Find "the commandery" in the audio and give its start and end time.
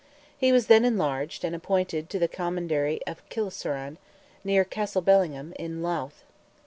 2.17-3.01